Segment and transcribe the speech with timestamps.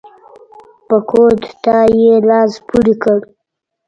[0.87, 3.19] په کودتا یې لاس پورې کړ.